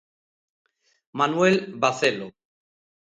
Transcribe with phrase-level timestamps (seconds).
[1.19, 2.27] Manuel Bacelo.